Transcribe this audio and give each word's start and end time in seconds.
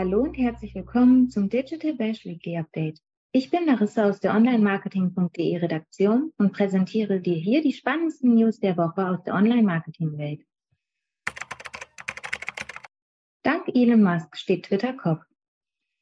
Hallo 0.00 0.22
und 0.22 0.38
herzlich 0.38 0.74
willkommen 0.74 1.28
zum 1.28 1.50
Digital 1.50 1.92
Bash 1.92 2.24
Weekly 2.24 2.56
Update. 2.56 3.02
Ich 3.32 3.50
bin 3.50 3.66
Larissa 3.66 4.08
aus 4.08 4.18
der 4.18 4.34
Online-Marketing.de 4.34 5.58
Redaktion 5.58 6.32
und 6.38 6.54
präsentiere 6.54 7.20
dir 7.20 7.34
hier 7.34 7.60
die 7.60 7.74
spannendsten 7.74 8.34
News 8.34 8.58
der 8.60 8.78
Woche 8.78 9.06
aus 9.06 9.22
der 9.24 9.34
Online-Marketing-Welt. 9.34 10.40
Dank 13.42 13.68
Elon 13.74 14.02
Musk 14.02 14.38
steht 14.38 14.64
Twitter 14.64 14.94
Kopf. 14.94 15.22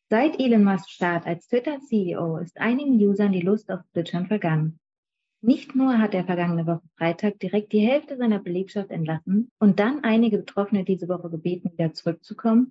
Seit 0.09 0.39
Elon 0.39 0.63
Musks 0.63 0.93
Start 0.93 1.27
als 1.27 1.49
Twitter-CEO 1.49 2.37
ist 2.37 2.57
einigen 2.61 3.05
Usern 3.05 3.33
die 3.33 3.41
Lust 3.41 3.69
auf 3.69 3.81
Twitchern 3.93 4.29
vergangen. 4.29 4.79
Nicht 5.41 5.75
nur 5.75 5.99
hat 5.99 6.15
er 6.15 6.25
vergangene 6.25 6.69
Woche 6.69 6.89
Freitag 6.97 7.41
direkt 7.41 7.73
die 7.73 7.85
Hälfte 7.85 8.17
seiner 8.17 8.39
Belegschaft 8.39 8.93
entlassen 8.93 9.51
und 9.59 9.81
dann 9.81 10.05
einige 10.05 10.39
Betroffene 10.39 10.85
diese 10.85 11.09
Woche 11.09 11.31
gebeten, 11.31 11.73
wieder 11.73 11.93
zurückzukommen, 11.95 12.71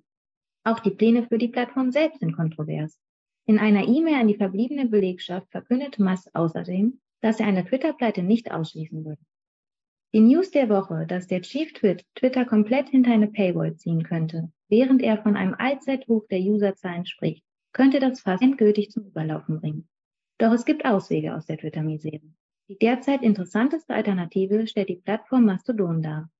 auch 0.68 0.80
die 0.80 0.90
Pläne 0.90 1.26
für 1.26 1.38
die 1.38 1.48
Plattform 1.48 1.90
selbst 1.90 2.20
sind 2.20 2.36
kontrovers. 2.36 2.98
In 3.46 3.58
einer 3.58 3.88
E-Mail 3.88 4.16
an 4.16 4.28
die 4.28 4.36
verbliebene 4.36 4.86
Belegschaft 4.86 5.50
verkündete 5.50 6.02
Musk 6.02 6.28
außerdem, 6.34 7.00
dass 7.22 7.40
er 7.40 7.46
eine 7.46 7.64
Twitter-Pleite 7.64 8.22
nicht 8.22 8.52
ausschließen 8.52 9.04
würde. 9.04 9.22
Die 10.12 10.20
News 10.20 10.50
der 10.50 10.68
Woche, 10.68 11.06
dass 11.06 11.26
der 11.26 11.42
Chief 11.42 11.72
Twit 11.72 12.04
Twitter 12.14 12.44
komplett 12.44 12.90
hinter 12.90 13.12
eine 13.12 13.28
Paywall 13.28 13.76
ziehen 13.76 14.02
könnte, 14.02 14.50
während 14.68 15.02
er 15.02 15.22
von 15.22 15.36
einem 15.36 15.54
Allzeithoch 15.54 16.26
der 16.28 16.40
Userzahlen 16.40 17.06
spricht, 17.06 17.44
könnte 17.72 18.00
das 18.00 18.20
fast 18.20 18.42
endgültig 18.42 18.90
zum 18.90 19.06
Überlaufen 19.06 19.60
bringen. 19.60 19.88
Doch 20.38 20.52
es 20.52 20.64
gibt 20.64 20.84
Auswege 20.84 21.34
aus 21.34 21.46
der 21.46 21.58
Twitter-Misere. 21.58 22.20
Die 22.68 22.78
derzeit 22.78 23.22
interessanteste 23.22 23.94
Alternative 23.94 24.66
stellt 24.66 24.90
die 24.90 24.96
Plattform 24.96 25.46
Mastodon 25.46 26.02
dar. 26.02 26.30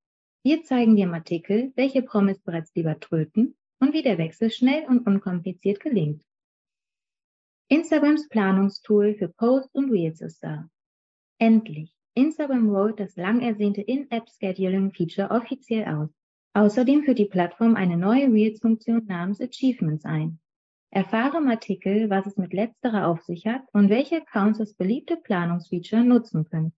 Wir 0.42 0.62
zeigen 0.62 0.96
dir 0.96 1.04
im 1.04 1.14
Artikel, 1.14 1.72
welche 1.74 2.02
Promis 2.02 2.38
bereits 2.40 2.74
lieber 2.74 3.00
tröten 3.00 3.54
und 3.80 3.92
wie 3.92 4.02
der 4.02 4.18
Wechsel 4.18 4.50
schnell 4.50 4.84
und 4.86 5.06
unkompliziert 5.06 5.80
gelingt. 5.80 6.22
Instagrams 7.68 8.28
Planungstool 8.28 9.14
für 9.14 9.28
Posts 9.28 9.74
und 9.74 9.90
Reels 9.90 10.20
ist 10.20 10.42
da. 10.42 10.68
Endlich! 11.38 11.94
Instagram 12.14 12.68
rollt 12.70 12.98
das 12.98 13.14
lang 13.16 13.40
ersehnte 13.40 13.80
In-App-Scheduling-Feature 13.80 15.30
offiziell 15.30 15.84
aus. 15.84 16.10
Außerdem 16.54 17.04
führt 17.04 17.18
die 17.18 17.26
Plattform 17.26 17.76
eine 17.76 17.96
neue 17.96 18.32
Reels-Funktion 18.32 19.04
namens 19.06 19.40
Achievements 19.40 20.04
ein. 20.04 20.40
Erfahre 20.90 21.36
im 21.36 21.48
Artikel, 21.48 22.08
was 22.08 22.26
es 22.26 22.36
mit 22.36 22.54
letzterer 22.54 23.06
auf 23.06 23.22
sich 23.22 23.46
hat 23.46 23.62
und 23.72 23.90
welche 23.90 24.16
Accounts 24.16 24.58
das 24.58 24.74
beliebte 24.74 25.16
Planungsfeature 25.16 26.02
nutzen 26.02 26.44
können. 26.48 26.72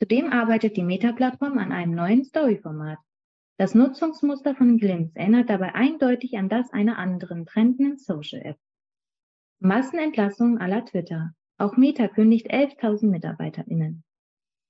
Zudem 0.00 0.32
arbeitet 0.32 0.76
die 0.76 0.82
Meta-Plattform 0.82 1.56
an 1.58 1.72
einem 1.72 1.94
neuen 1.94 2.24
Story-Format. 2.24 2.98
Das 3.60 3.74
Nutzungsmuster 3.74 4.54
von 4.54 4.78
Glimpse 4.78 5.18
erinnert 5.18 5.50
dabei 5.50 5.74
eindeutig 5.74 6.38
an 6.38 6.48
das 6.48 6.72
einer 6.72 6.96
anderen 6.96 7.44
trendenden 7.44 7.98
Social-App. 7.98 8.56
Massenentlassungen 9.58 10.56
aller 10.56 10.82
Twitter. 10.86 11.34
Auch 11.58 11.76
Meta 11.76 12.08
kündigt 12.08 12.50
11.000 12.50 13.08
MitarbeiterInnen. 13.08 14.02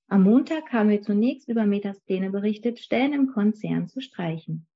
Am 0.09 0.25
Montag 0.25 0.73
haben 0.73 0.89
wir 0.89 1.03
zunächst 1.03 1.49
über 1.49 1.67
Metas 1.67 2.01
Pläne 2.01 2.31
berichtet, 2.31 2.81
Stellen 2.81 3.13
im 3.13 3.29
Konzern 3.29 3.87
zu 3.87 4.01
streichen. 4.01 4.67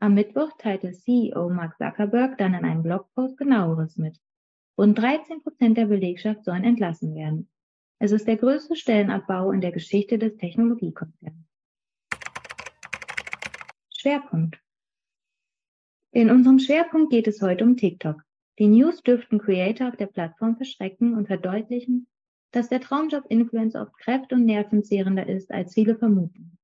Am 0.00 0.14
Mittwoch 0.14 0.50
teilte 0.58 0.90
CEO 0.90 1.48
Mark 1.48 1.78
Zuckerberg 1.78 2.38
dann 2.38 2.54
in 2.54 2.64
einem 2.64 2.82
Blogpost 2.82 3.38
genaueres 3.38 3.96
mit. 3.96 4.18
Rund 4.76 4.98
13 4.98 5.44
Prozent 5.44 5.78
der 5.78 5.86
Belegschaft 5.86 6.44
sollen 6.44 6.64
entlassen 6.64 7.14
werden. 7.14 7.48
Es 8.00 8.10
ist 8.10 8.26
der 8.26 8.36
größte 8.36 8.74
Stellenabbau 8.74 9.52
in 9.52 9.60
der 9.60 9.70
Geschichte 9.70 10.18
des 10.18 10.36
Technologiekonzerns. 10.38 11.49
Schwerpunkt. 14.00 14.58
In 16.10 16.30
unserem 16.30 16.58
Schwerpunkt 16.58 17.10
geht 17.10 17.28
es 17.28 17.42
heute 17.42 17.64
um 17.64 17.76
TikTok. 17.76 18.22
Die 18.58 18.66
News 18.66 19.02
dürften 19.02 19.38
Creator 19.38 19.88
auf 19.88 19.96
der 19.96 20.06
Plattform 20.06 20.56
verschrecken 20.56 21.14
und 21.14 21.26
verdeutlichen, 21.26 22.06
dass 22.50 22.70
der 22.70 22.80
Traumjob 22.80 23.26
Influencer 23.28 23.82
oft 23.82 23.98
kräft- 23.98 24.32
und 24.32 24.46
nervenzehrender 24.46 25.28
ist, 25.28 25.50
als 25.50 25.74
viele 25.74 25.96
vermuten. 25.96 26.56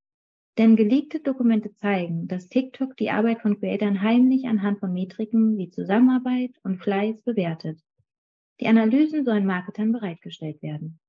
Denn 0.56 0.76
geleakte 0.76 1.20
Dokumente 1.20 1.74
zeigen, 1.74 2.26
dass 2.26 2.48
TikTok 2.48 2.96
die 2.96 3.10
Arbeit 3.10 3.42
von 3.42 3.60
Creatoren 3.60 4.00
heimlich 4.00 4.46
anhand 4.46 4.80
von 4.80 4.94
Metriken 4.94 5.58
wie 5.58 5.68
Zusammenarbeit 5.68 6.52
und 6.62 6.82
Fleiß 6.82 7.20
bewertet. 7.20 7.78
Die 8.60 8.66
Analysen 8.66 9.26
sollen 9.26 9.44
Marketern 9.44 9.92
bereitgestellt 9.92 10.62
werden. 10.62 11.00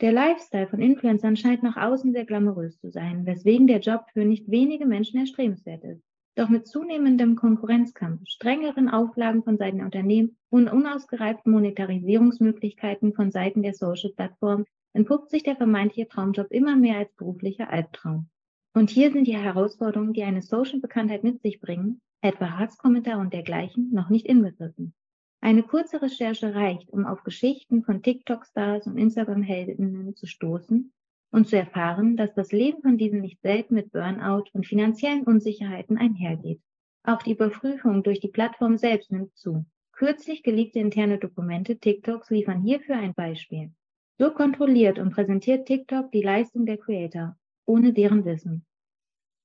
Der 0.00 0.12
Lifestyle 0.12 0.68
von 0.68 0.80
Influencern 0.80 1.36
scheint 1.36 1.64
nach 1.64 1.76
außen 1.76 2.12
sehr 2.12 2.24
glamourös 2.24 2.78
zu 2.78 2.88
sein, 2.88 3.26
weswegen 3.26 3.66
der 3.66 3.80
Job 3.80 4.04
für 4.12 4.24
nicht 4.24 4.48
wenige 4.48 4.86
Menschen 4.86 5.18
erstrebenswert 5.18 5.82
ist. 5.82 6.04
Doch 6.36 6.48
mit 6.48 6.68
zunehmendem 6.68 7.34
Konkurrenzkampf, 7.34 8.20
strengeren 8.28 8.88
Auflagen 8.88 9.42
von 9.42 9.58
Seiten 9.58 9.78
der 9.78 9.86
Unternehmen 9.86 10.36
und 10.50 10.68
unausgereiften 10.68 11.50
Monetarisierungsmöglichkeiten 11.50 13.12
von 13.12 13.32
Seiten 13.32 13.62
der 13.62 13.74
Social-Plattformen 13.74 14.66
entpuppt 14.92 15.30
sich 15.30 15.42
der 15.42 15.56
vermeintliche 15.56 16.06
Traumjob 16.06 16.46
immer 16.52 16.76
mehr 16.76 16.98
als 16.98 17.12
beruflicher 17.14 17.68
Albtraum. 17.68 18.28
Und 18.74 18.90
hier 18.90 19.10
sind 19.10 19.26
die 19.26 19.36
Herausforderungen, 19.36 20.12
die 20.12 20.22
eine 20.22 20.42
Social-Bekanntheit 20.42 21.24
mit 21.24 21.42
sich 21.42 21.60
bringen, 21.60 22.00
etwa 22.20 22.56
Hasskommentar 22.56 23.18
und 23.18 23.32
dergleichen, 23.32 23.90
noch 23.92 24.10
nicht 24.10 24.26
inbegriffen. 24.26 24.94
Eine 25.40 25.62
kurze 25.62 26.02
Recherche 26.02 26.54
reicht, 26.54 26.90
um 26.90 27.06
auf 27.06 27.22
Geschichten 27.22 27.84
von 27.84 28.02
TikTok-Stars 28.02 28.86
und 28.86 28.98
Instagram-Heldinnen 28.98 30.16
zu 30.16 30.26
stoßen 30.26 30.92
und 31.30 31.48
zu 31.48 31.56
erfahren, 31.56 32.16
dass 32.16 32.34
das 32.34 32.50
Leben 32.52 32.82
von 32.82 32.98
diesen 32.98 33.20
nicht 33.20 33.40
selten 33.40 33.74
mit 33.74 33.92
Burnout 33.92 34.44
und 34.52 34.66
finanziellen 34.66 35.22
Unsicherheiten 35.22 35.96
einhergeht. 35.96 36.60
Auch 37.04 37.22
die 37.22 37.32
Überprüfung 37.32 38.02
durch 38.02 38.20
die 38.20 38.28
Plattform 38.28 38.76
selbst 38.76 39.12
nimmt 39.12 39.36
zu. 39.36 39.64
Kürzlich 39.92 40.42
geleakte 40.42 40.80
interne 40.80 41.18
Dokumente 41.18 41.78
TikToks 41.78 42.30
liefern 42.30 42.62
hierfür 42.62 42.96
ein 42.96 43.14
Beispiel. 43.14 43.72
So 44.18 44.32
kontrolliert 44.32 44.98
und 44.98 45.10
präsentiert 45.10 45.66
TikTok 45.66 46.10
die 46.10 46.22
Leistung 46.22 46.66
der 46.66 46.78
Creator, 46.78 47.36
ohne 47.64 47.92
deren 47.92 48.24
Wissen. 48.24 48.66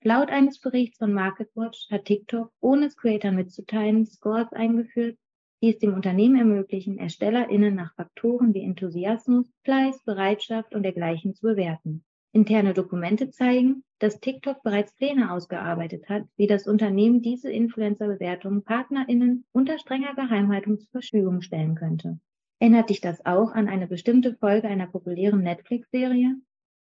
Laut 0.03 0.29
eines 0.29 0.59
Berichts 0.59 0.97
von 0.97 1.13
MarketWatch 1.13 1.89
hat 1.91 2.05
TikTok, 2.05 2.51
ohne 2.59 2.87
es 2.87 2.97
Creator 2.97 3.31
mitzuteilen, 3.31 4.05
Scores 4.05 4.51
eingeführt, 4.51 5.17
die 5.63 5.69
es 5.69 5.79
dem 5.79 5.93
Unternehmen 5.93 6.35
ermöglichen, 6.35 6.97
ErstellerInnen 6.97 7.73
nach 7.73 7.95
Faktoren 7.95 8.53
wie 8.53 8.63
Enthusiasmus, 8.63 9.49
Fleiß, 9.63 10.03
Bereitschaft 10.03 10.75
und 10.75 10.83
dergleichen 10.83 11.35
zu 11.35 11.43
bewerten. 11.43 12.03
Interne 12.33 12.73
Dokumente 12.73 13.29
zeigen, 13.29 13.85
dass 13.97 14.19
TikTok 14.19 14.61
bereits 14.61 14.93
Pläne 14.93 15.31
ausgearbeitet 15.31 16.09
hat, 16.09 16.25
wie 16.35 16.47
das 16.47 16.67
Unternehmen 16.67 17.21
diese 17.21 17.49
Influencer-Bewertungen 17.49 18.65
PartnerInnen 18.65 19.45
unter 19.53 19.79
strenger 19.79 20.13
Geheimhaltung 20.15 20.79
zur 20.79 20.89
Verfügung 20.91 21.41
stellen 21.41 21.75
könnte. 21.75 22.19
Erinnert 22.59 22.89
dich 22.89 22.99
das 22.99 23.25
auch 23.25 23.53
an 23.53 23.69
eine 23.69 23.87
bestimmte 23.87 24.35
Folge 24.35 24.67
einer 24.67 24.87
populären 24.87 25.43
Netflix-Serie? 25.43 26.35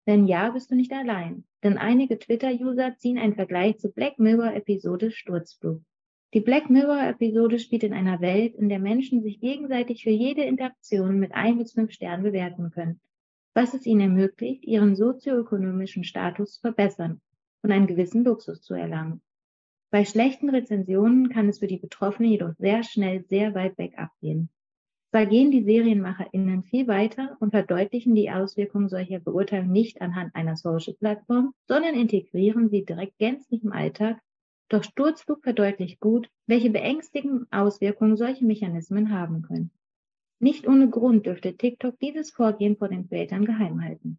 Wenn 0.08 0.26
ja, 0.26 0.50
bist 0.50 0.72
du 0.72 0.76
nicht 0.76 0.92
allein, 0.92 1.44
denn 1.64 1.78
einige 1.78 2.18
Twitter-User 2.18 2.96
ziehen 2.98 3.20
einen 3.20 3.36
Vergleich 3.36 3.78
zur 3.78 3.92
Black 3.92 4.18
Mirror-Episode 4.18 5.12
Sturzflug. 5.12 5.84
Die 6.34 6.40
Black 6.40 6.70
Mirror-Episode 6.70 7.60
spielt 7.60 7.84
in 7.84 7.92
einer 7.94 8.22
Welt, 8.22 8.56
in 8.56 8.70
der 8.70 8.80
Menschen 8.80 9.22
sich 9.22 9.42
gegenseitig 9.42 10.04
für 10.04 10.12
jede 10.12 10.44
Interaktion 10.44 11.20
mit 11.20 11.34
ein 11.34 11.58
bis 11.58 11.74
fünf 11.74 11.92
Sternen 11.92 12.24
bewerten 12.24 12.72
können, 12.72 13.02
was 13.54 13.74
es 13.74 13.86
ihnen 13.86 14.00
ermöglicht, 14.00 14.64
ihren 14.64 14.96
sozioökonomischen 14.96 16.06
Status 16.06 16.54
zu 16.54 16.62
verbessern 16.62 17.20
und 17.64 17.74
einen 17.74 17.88
gewissen 17.88 18.24
Luxus 18.24 18.62
zu 18.62 18.74
erlangen. 18.74 19.22
Bei 19.92 20.06
schlechten 20.06 20.50
Rezensionen 20.50 21.28
kann 21.28 21.50
es 21.50 21.60
für 21.60 21.68
die 21.68 21.80
Betroffenen 21.80 22.32
jedoch 22.32 22.54
sehr 22.58 22.84
schnell 22.84 23.26
sehr 23.26 23.54
weit 23.54 23.78
weg 23.78 23.98
abgehen. 23.98 24.50
Zwar 25.10 25.26
gehen 25.26 25.52
die 25.52 25.64
SerienmacherInnen 25.64 26.64
viel 26.64 26.88
weiter 26.88 27.36
und 27.42 27.52
verdeutlichen 27.52 28.16
die 28.16 28.32
Auswirkungen 28.32 28.88
solcher 28.88 29.20
Beurteilungen 29.20 29.74
nicht 29.74 30.02
anhand 30.02 30.34
einer 30.34 30.56
Social-Plattform, 30.56 31.54
sondern 31.68 31.96
integrieren 31.96 32.70
sie 32.70 32.86
direkt 32.86 33.18
gänzlich 33.18 33.66
im 33.66 33.74
Alltag 33.74 34.22
doch 34.74 34.84
Sturzflug 34.84 35.44
verdeutlicht 35.44 36.00
gut, 36.00 36.30
welche 36.48 36.70
beängstigenden 36.70 37.48
Auswirkungen 37.52 38.16
solche 38.16 38.46
Mechanismen 38.46 39.12
haben 39.12 39.42
können. 39.42 39.72
Nicht 40.40 40.68
ohne 40.68 40.90
Grund 40.90 41.26
dürfte 41.26 41.56
TikTok 41.56 42.00
dieses 42.00 42.32
Vorgehen 42.32 42.78
vor 42.78 42.88
den 42.88 43.08
Creatern 43.08 43.46
geheim 43.46 43.84
halten. 43.84 44.18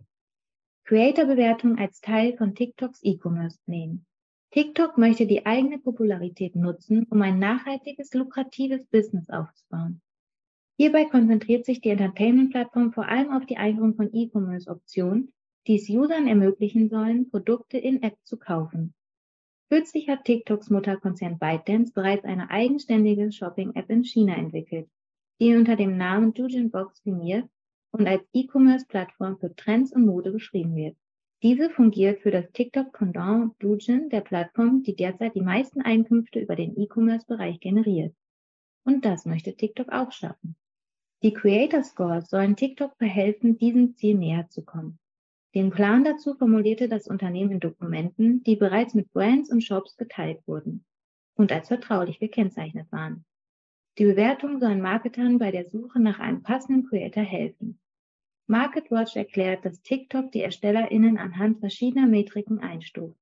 Creator-Bewertung 0.84 1.78
als 1.78 2.00
Teil 2.00 2.36
von 2.36 2.54
TikToks 2.54 3.00
E-Commerce-Plänen. 3.02 4.04
TikTok 4.50 4.98
möchte 4.98 5.26
die 5.26 5.46
eigene 5.46 5.78
Popularität 5.78 6.54
nutzen, 6.54 7.06
um 7.08 7.22
ein 7.22 7.38
nachhaltiges, 7.38 8.12
lukratives 8.12 8.84
Business 8.86 9.30
aufzubauen. 9.30 10.02
Hierbei 10.76 11.06
konzentriert 11.06 11.64
sich 11.64 11.80
die 11.80 11.90
Entertainment-Plattform 11.90 12.92
vor 12.92 13.06
allem 13.06 13.30
auf 13.30 13.46
die 13.46 13.56
Einführung 13.56 13.94
von 13.94 14.12
E-Commerce-Optionen, 14.12 15.32
die 15.66 15.76
es 15.76 15.88
Usern 15.88 16.26
ermöglichen 16.26 16.88
sollen, 16.88 17.30
Produkte 17.30 17.78
in 17.78 18.02
App 18.02 18.18
zu 18.24 18.36
kaufen. 18.36 18.94
Kürzlich 19.72 20.06
hat 20.10 20.26
TikToks 20.26 20.68
Mutterkonzern 20.68 21.38
ByteDance 21.38 21.94
bereits 21.94 22.26
eine 22.26 22.50
eigenständige 22.50 23.32
Shopping-App 23.32 23.88
in 23.88 24.04
China 24.04 24.34
entwickelt, 24.36 24.86
die 25.40 25.56
unter 25.56 25.76
dem 25.76 25.96
Namen 25.96 26.34
Dujin 26.34 26.70
Box 26.70 27.00
firmiert 27.00 27.48
und 27.90 28.06
als 28.06 28.22
E-Commerce-Plattform 28.34 29.38
für 29.38 29.56
Trends 29.56 29.90
und 29.94 30.04
Mode 30.04 30.30
beschrieben 30.30 30.76
wird. 30.76 30.94
Diese 31.42 31.70
fungiert 31.70 32.20
für 32.20 32.30
das 32.30 32.52
TikTok-Pendant 32.52 33.54
Dujin 33.60 34.10
der 34.10 34.20
Plattform, 34.20 34.82
die 34.82 34.94
derzeit 34.94 35.34
die 35.34 35.40
meisten 35.40 35.80
Einkünfte 35.80 36.40
über 36.40 36.54
den 36.54 36.78
E-Commerce-Bereich 36.78 37.58
generiert. 37.58 38.14
Und 38.84 39.06
das 39.06 39.24
möchte 39.24 39.56
TikTok 39.56 39.88
auch 39.88 40.12
schaffen. 40.12 40.54
Die 41.22 41.32
Creator 41.32 41.82
Scores 41.82 42.28
sollen 42.28 42.56
TikTok 42.56 42.94
verhelfen, 42.98 43.56
diesem 43.56 43.96
Ziel 43.96 44.18
näher 44.18 44.50
zu 44.50 44.66
kommen. 44.66 44.98
Den 45.54 45.70
Plan 45.70 46.02
dazu 46.02 46.34
formulierte 46.34 46.88
das 46.88 47.06
Unternehmen 47.06 47.52
in 47.52 47.60
Dokumenten, 47.60 48.42
die 48.42 48.56
bereits 48.56 48.94
mit 48.94 49.12
Brands 49.12 49.50
und 49.50 49.62
Shops 49.62 49.96
geteilt 49.96 50.40
wurden 50.46 50.84
und 51.34 51.52
als 51.52 51.68
vertraulich 51.68 52.18
gekennzeichnet 52.18 52.90
waren. 52.90 53.24
Die 53.98 54.04
Bewertungen 54.04 54.60
sollen 54.60 54.80
Marketern 54.80 55.38
bei 55.38 55.50
der 55.50 55.68
Suche 55.68 56.00
nach 56.00 56.18
einem 56.18 56.42
passenden 56.42 56.88
Creator 56.88 57.22
helfen. 57.22 57.78
MarketWatch 58.46 59.16
erklärt, 59.16 59.64
dass 59.64 59.82
TikTok 59.82 60.32
die 60.32 60.40
ErstellerInnen 60.40 61.18
anhand 61.18 61.60
verschiedener 61.60 62.06
Metriken 62.06 62.58
einstuft. 62.58 63.18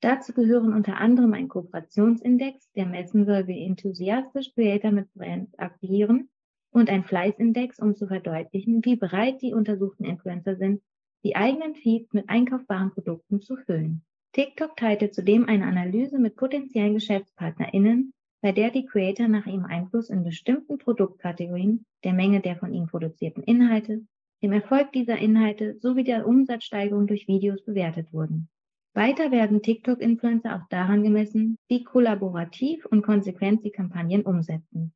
Dazu 0.00 0.32
gehören 0.32 0.72
unter 0.72 0.98
anderem 0.98 1.32
ein 1.32 1.48
Kooperationsindex, 1.48 2.70
der 2.72 2.86
messen 2.86 3.24
soll, 3.24 3.48
wie 3.48 3.64
enthusiastisch 3.64 4.54
Creator 4.54 4.92
mit 4.92 5.12
Brands 5.14 5.58
agieren, 5.58 6.28
und 6.70 6.90
ein 6.90 7.04
Fleißindex, 7.04 7.78
um 7.80 7.94
zu 7.94 8.06
verdeutlichen, 8.06 8.84
wie 8.84 8.96
bereit 8.96 9.40
die 9.40 9.54
untersuchten 9.54 10.04
Influencer 10.04 10.56
sind, 10.56 10.82
die 11.26 11.34
eigenen 11.34 11.74
Feeds 11.74 12.12
mit 12.12 12.28
einkaufbaren 12.28 12.92
Produkten 12.92 13.42
zu 13.42 13.56
füllen. 13.56 14.04
TikTok 14.32 14.76
teilte 14.76 15.10
zudem 15.10 15.48
eine 15.48 15.66
Analyse 15.66 16.20
mit 16.20 16.36
potenziellen 16.36 16.94
GeschäftspartnerInnen, 16.94 18.12
bei 18.42 18.52
der 18.52 18.70
die 18.70 18.86
Creator 18.86 19.26
nach 19.26 19.44
ihrem 19.44 19.64
Einfluss 19.64 20.08
in 20.08 20.22
bestimmten 20.22 20.78
Produktkategorien, 20.78 21.84
der 22.04 22.12
Menge 22.12 22.42
der 22.42 22.54
von 22.54 22.72
ihnen 22.72 22.86
produzierten 22.86 23.42
Inhalte, 23.42 24.06
dem 24.40 24.52
Erfolg 24.52 24.92
dieser 24.92 25.18
Inhalte 25.18 25.76
sowie 25.80 26.04
der 26.04 26.28
Umsatzsteigerung 26.28 27.08
durch 27.08 27.26
Videos 27.26 27.64
bewertet 27.64 28.12
wurden. 28.12 28.48
Weiter 28.94 29.32
werden 29.32 29.62
TikTok-Influencer 29.62 30.54
auch 30.54 30.68
daran 30.70 31.02
gemessen, 31.02 31.58
wie 31.66 31.82
kollaborativ 31.82 32.86
und 32.86 33.02
konsequent 33.02 33.62
sie 33.62 33.72
Kampagnen 33.72 34.22
umsetzen. 34.22 34.92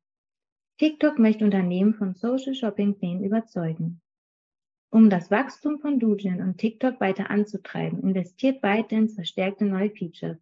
TikTok 0.77 1.19
möchte 1.19 1.43
Unternehmen 1.43 1.93
von 1.93 2.15
Social 2.15 2.53
Shopping 2.53 2.95
Plänen 2.95 3.25
überzeugen. 3.25 3.99
Um 4.93 5.09
das 5.09 5.31
Wachstum 5.31 5.79
von 5.79 5.99
Dujin 5.99 6.41
und 6.41 6.57
TikTok 6.57 6.99
weiter 6.99 7.29
anzutreiben, 7.29 8.01
investiert 8.01 8.61
ByteDance 8.61 9.15
verstärkte 9.15 9.63
neue 9.63 9.89
Features. 9.89 10.37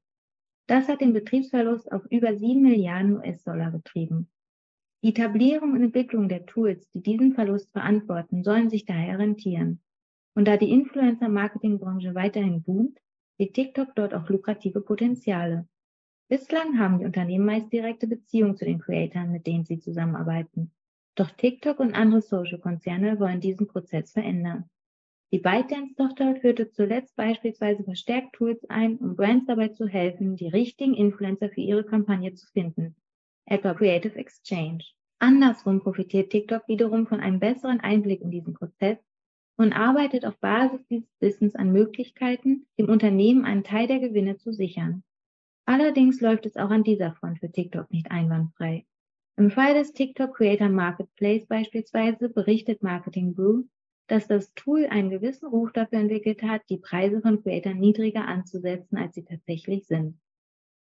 Das 0.66 0.88
hat 0.88 1.02
den 1.02 1.14
Betriebsverlust 1.14 1.92
auf 1.92 2.04
über 2.10 2.36
7 2.36 2.60
Milliarden 2.60 3.18
US-Dollar 3.18 3.70
getrieben. 3.70 4.28
Die 5.04 5.10
Etablierung 5.10 5.74
und 5.74 5.84
Entwicklung 5.84 6.30
der 6.30 6.48
Tools, 6.48 6.90
die 6.92 7.04
diesen 7.04 7.36
Verlust 7.36 7.72
verantworten, 7.72 8.44
sollen 8.44 8.72
sich 8.72 8.86
daher 8.86 9.20
rentieren. 9.20 9.82
Und 10.34 10.48
da 10.48 10.58
die 10.58 10.72
Influencer-Marketing-Branche 10.72 12.16
weiterhin 12.16 12.64
boomt, 12.64 12.98
sieht 13.38 13.54
TikTok 13.54 13.94
dort 13.94 14.16
auch 14.16 14.28
lukrative 14.30 14.82
Potenziale. 14.82 15.68
Bislang 16.28 16.80
haben 16.80 16.98
die 16.98 17.06
Unternehmen 17.06 17.46
meist 17.46 17.72
direkte 17.72 18.08
Beziehungen 18.08 18.58
zu 18.58 18.66
den 18.66 18.80
Creatoren, 18.80 19.32
mit 19.32 19.46
denen 19.46 19.66
sie 19.66 19.80
zusammenarbeiten. 19.80 20.72
Doch 21.20 21.32
TikTok 21.32 21.82
und 21.82 21.96
andere 21.96 22.22
Social-Konzerne 22.22 23.20
wollen 23.20 23.42
diesen 23.42 23.68
Prozess 23.68 24.14
verändern. 24.14 24.70
Die 25.34 25.40
ByteDance-Tochter 25.40 26.38
führte 26.38 26.72
zuletzt 26.72 27.14
beispielsweise 27.18 27.84
verstärkt 27.84 28.38
Tools 28.38 28.64
ein, 28.70 28.96
um 29.00 29.18
Brands 29.18 29.46
dabei 29.46 29.68
zu 29.68 29.86
helfen, 29.86 30.38
die 30.38 30.48
richtigen 30.48 30.94
Influencer 30.94 31.50
für 31.50 31.60
ihre 31.60 31.84
Kampagne 31.84 32.36
zu 32.36 32.48
finden, 32.48 32.96
etwa 33.46 33.74
Creative 33.74 34.18
Exchange. 34.18 34.86
Andersrum 35.20 35.82
profitiert 35.82 36.30
TikTok 36.30 36.66
wiederum 36.70 37.06
von 37.06 37.20
einem 37.20 37.42
besseren 37.42 37.82
Einblick 37.82 38.22
in 38.22 38.32
diesen 38.32 38.54
Prozess 38.54 38.98
und 39.58 39.74
arbeitet 39.74 40.26
auf 40.26 40.40
Basis 40.40 40.88
dieses 40.88 41.20
Wissens 41.20 41.54
an 41.54 41.74
Möglichkeiten, 41.74 42.66
dem 42.78 42.88
Unternehmen 42.88 43.44
einen 43.44 43.66
Teil 43.66 43.88
der 43.88 44.00
Gewinne 44.00 44.38
zu 44.38 44.54
sichern. 44.54 45.04
Allerdings 45.66 46.22
läuft 46.22 46.46
es 46.46 46.56
auch 46.56 46.70
an 46.70 46.84
dieser 46.84 47.12
Front 47.12 47.40
für 47.40 47.52
TikTok 47.52 47.92
nicht 47.92 48.10
einwandfrei. 48.10 48.86
Im 49.40 49.52
Fall 49.52 49.74
des 49.74 49.94
TikTok 49.94 50.36
Creator 50.36 50.68
Marketplace 50.68 51.46
beispielsweise 51.48 52.28
berichtet 52.28 52.84
Marketing 52.84 53.34
Brew, 53.34 53.64
dass 54.08 54.28
das 54.28 54.54
Tool 54.54 54.86
einen 54.88 55.10
gewissen 55.10 55.48
Ruf 55.48 55.72
dafür 55.72 56.00
entwickelt 56.00 56.44
hat, 56.44 56.64
die 56.70 56.78
Preise 56.78 57.22
von 57.22 57.42
Creators 57.42 57.76
niedriger 57.76 58.28
anzusetzen, 58.28 58.98
als 58.98 59.16
sie 59.16 59.24
tatsächlich 59.24 59.88
sind. 59.88 60.20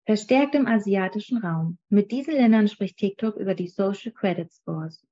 Verstärkt 0.06 0.54
im 0.54 0.66
asiatischen 0.66 1.36
Raum. 1.36 1.76
Mit 1.90 2.12
diesen 2.12 2.32
Ländern 2.32 2.68
spricht 2.68 2.96
TikTok 2.96 3.36
über 3.36 3.54
die 3.54 3.68
Social 3.68 4.10
Credit 4.10 4.50
Scores. 4.50 5.06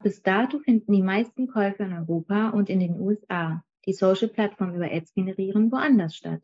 Bis 0.00 0.22
dato 0.22 0.60
finden 0.60 0.92
die 0.92 1.02
meisten 1.02 1.48
Käufe 1.48 1.82
in 1.82 1.92
Europa 1.92 2.50
und 2.50 2.70
in 2.70 2.78
den 2.78 3.00
USA, 3.00 3.64
die 3.84 3.94
Social-Plattformen 3.94 4.76
über 4.76 4.92
Ads 4.92 5.12
generieren, 5.14 5.72
woanders 5.72 6.14
statt. 6.14 6.40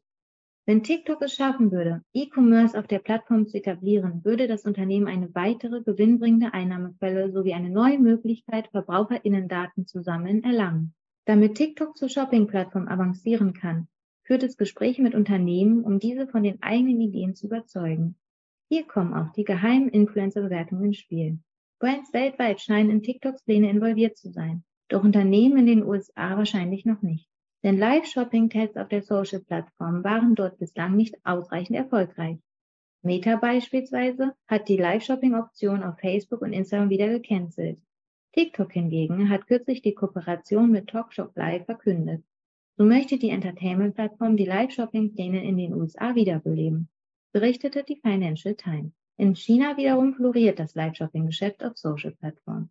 Wenn 0.68 0.82
TikTok 0.82 1.22
es 1.22 1.32
schaffen 1.32 1.70
würde, 1.70 2.02
E-Commerce 2.12 2.76
auf 2.76 2.88
der 2.88 2.98
Plattform 2.98 3.46
zu 3.46 3.56
etablieren, 3.56 4.24
würde 4.24 4.48
das 4.48 4.64
Unternehmen 4.64 5.06
eine 5.06 5.32
weitere 5.32 5.80
gewinnbringende 5.80 6.54
Einnahmequelle 6.54 7.30
sowie 7.30 7.54
eine 7.54 7.70
neue 7.70 8.00
Möglichkeit, 8.00 8.66
VerbraucherInnen-Daten 8.72 9.86
zu 9.86 10.02
sammeln, 10.02 10.42
erlangen. 10.42 10.92
Damit 11.24 11.54
TikTok 11.54 11.96
zur 11.96 12.08
Shopping-Plattform 12.08 12.88
avancieren 12.88 13.52
kann, 13.52 13.86
führt 14.24 14.42
es 14.42 14.56
Gespräche 14.56 15.02
mit 15.02 15.14
Unternehmen, 15.14 15.84
um 15.84 16.00
diese 16.00 16.26
von 16.26 16.42
den 16.42 16.60
eigenen 16.64 17.00
Ideen 17.00 17.36
zu 17.36 17.46
überzeugen. 17.46 18.16
Hier 18.68 18.84
kommen 18.88 19.14
auch 19.14 19.30
die 19.34 19.44
geheimen 19.44 19.88
Influencer-Bewertungen 19.88 20.86
ins 20.86 20.98
Spiel. 20.98 21.38
Brands 21.78 22.12
weltweit 22.12 22.60
scheinen 22.60 22.90
in 22.90 23.02
TikToks 23.04 23.44
Pläne 23.44 23.70
involviert 23.70 24.16
zu 24.16 24.32
sein, 24.32 24.64
doch 24.88 25.04
Unternehmen 25.04 25.58
in 25.58 25.66
den 25.66 25.84
USA 25.84 26.36
wahrscheinlich 26.36 26.84
noch 26.84 27.02
nicht. 27.02 27.28
Denn 27.62 27.78
Live-Shopping-Tests 27.78 28.76
auf 28.76 28.88
der 28.88 29.02
Social-Plattform 29.02 30.04
waren 30.04 30.34
dort 30.34 30.58
bislang 30.58 30.96
nicht 30.96 31.16
ausreichend 31.24 31.76
erfolgreich. 31.76 32.38
Meta 33.02 33.36
beispielsweise 33.36 34.34
hat 34.46 34.68
die 34.68 34.76
Live-Shopping-Option 34.76 35.82
auf 35.82 35.98
Facebook 35.98 36.42
und 36.42 36.52
Instagram 36.52 36.90
wieder 36.90 37.08
gecancelt. 37.08 37.78
TikTok 38.32 38.72
hingegen 38.72 39.30
hat 39.30 39.46
kürzlich 39.46 39.80
die 39.80 39.94
Kooperation 39.94 40.70
mit 40.70 40.88
TalkShop 40.88 41.36
Live 41.36 41.64
verkündet. 41.64 42.22
So 42.76 42.84
möchte 42.84 43.16
die 43.16 43.30
Entertainment-Plattform 43.30 44.36
die 44.36 44.44
Live-Shopping-Pläne 44.44 45.42
in 45.42 45.56
den 45.56 45.72
USA 45.72 46.14
wiederbeleben, 46.14 46.90
berichtete 47.32 47.82
die 47.84 47.96
Financial 47.96 48.54
Times. 48.54 48.92
In 49.16 49.34
China 49.34 49.78
wiederum 49.78 50.14
floriert 50.14 50.58
das 50.58 50.74
Live-Shopping-Geschäft 50.74 51.64
auf 51.64 51.78
Social-Plattformen. 51.78 52.68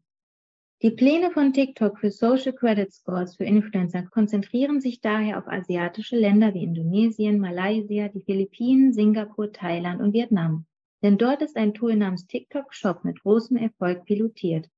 Die 0.81 0.91
Pläne 0.91 1.31
von 1.31 1.53
TikTok 1.53 1.99
für 1.99 2.11
Social 2.11 2.51
Credit 2.51 2.91
Scores 2.91 3.37
für 3.37 3.45
Influencer 3.45 4.03
konzentrieren 4.03 4.81
sich 4.81 4.99
daher 4.99 5.37
auf 5.37 5.47
asiatische 5.47 6.17
Länder 6.17 6.53
wie 6.53 6.63
Indonesien, 6.63 7.39
Malaysia, 7.39 8.09
die 8.09 8.19
Philippinen, 8.19 8.91
Singapur, 8.91 9.53
Thailand 9.53 10.01
und 10.01 10.11
Vietnam. 10.11 10.65
Denn 11.01 11.17
dort 11.17 11.41
ist 11.41 11.55
ein 11.55 11.73
Tool 11.73 11.95
namens 11.95 12.27
TikTok 12.27 12.73
Shop 12.73 13.05
mit 13.05 13.21
großem 13.21 13.55
Erfolg 13.55 14.03
pilotiert, 14.03 14.69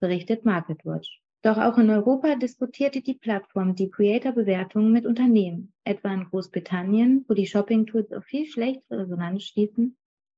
berichtet 0.00 0.44
MarketWatch. 0.44 1.20
Doch 1.42 1.58
auch 1.58 1.78
in 1.78 1.88
Europa 1.88 2.34
diskutierte 2.34 3.00
die 3.00 3.14
Plattform 3.14 3.76
die 3.76 3.90
Creator-Bewertungen 3.90 4.90
mit 4.90 5.06
Unternehmen, 5.06 5.72
etwa 5.84 6.12
in 6.12 6.24
Großbritannien, 6.24 7.24
wo 7.28 7.34
die 7.34 7.46
Shopping-Tools 7.46 8.12
auf 8.12 8.24
viel 8.24 8.46
schlechtere 8.46 9.02
Resonanz 9.02 9.44
stießen 9.44 9.96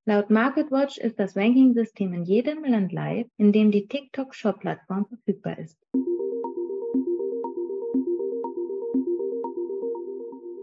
Laut 0.08 0.30
MarketWatch 0.30 0.98
ist 0.98 1.18
das 1.18 1.36
Ranking-System 1.36 2.12
in 2.12 2.22
jedem 2.22 2.62
Land 2.62 2.92
live, 2.92 3.26
in 3.38 3.50
dem 3.50 3.72
die 3.72 3.88
TikTok-Shop-Plattform 3.88 5.06
verfügbar 5.06 5.58
ist. 5.58 5.76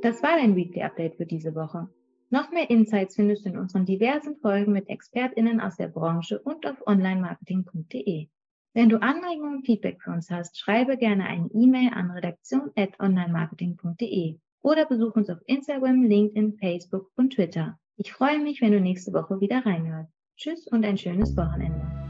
Das 0.02 0.24
war 0.24 0.38
dein 0.38 0.56
Weekly 0.56 0.84
Update 0.84 1.18
für 1.18 1.26
diese 1.26 1.56
Woche. 1.56 1.90
Noch 2.30 2.52
mehr 2.52 2.70
Insights 2.70 3.18
findest 3.18 3.44
du 3.44 3.50
in 3.50 3.58
unseren 3.58 3.86
diversen 3.86 4.38
Folgen 4.38 4.72
mit 4.72 4.88
ExpertInnen 4.88 5.60
aus 5.60 5.76
der 5.76 5.90
Branche 5.90 6.40
und 6.40 6.66
auf 6.66 6.78
onlinemarketing.de. 6.88 8.30
Wenn 8.74 8.88
du 8.88 9.02
Anregungen 9.02 9.58
und 9.58 9.66
Feedback 9.66 10.02
für 10.02 10.12
uns 10.12 10.32
hast, 10.32 10.58
schreibe 10.58 10.96
gerne 10.96 11.26
eine 11.26 11.50
E-Mail 11.54 11.90
an 11.94 12.12
redaktion.onlinemarketing.de 12.12 14.40
oder 14.62 14.86
besuch 14.86 15.18
uns 15.18 15.30
auf 15.30 15.40
Instagram, 15.48 16.04
LinkedIn, 16.04 16.60
Facebook 16.60 17.12
und 17.18 17.34
Twitter. 17.34 17.78
Ich 17.96 18.12
freue 18.12 18.40
mich, 18.40 18.60
wenn 18.62 18.72
du 18.72 18.82
nächste 18.82 19.14
Woche 19.14 19.40
wieder 19.40 19.64
reinhörst. 19.66 20.12
Tschüss 20.36 20.68
und 20.68 20.84
ein 20.84 20.98
schönes 20.98 21.38
Wochenende. 21.38 22.03